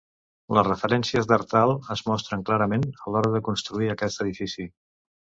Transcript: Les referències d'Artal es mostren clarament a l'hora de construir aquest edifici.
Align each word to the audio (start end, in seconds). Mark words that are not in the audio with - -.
Les 0.57 0.63
referències 0.67 1.27
d'Artal 1.31 1.73
es 1.95 2.01
mostren 2.07 2.45
clarament 2.47 2.87
a 3.03 3.13
l'hora 3.15 3.31
de 3.35 3.41
construir 3.49 3.91
aquest 3.97 4.23
edifici. 4.27 4.67